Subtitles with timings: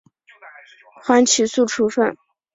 [1.03, 2.17] 缓起诉处分。